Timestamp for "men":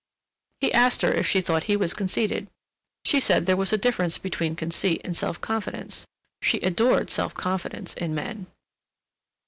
8.15-8.47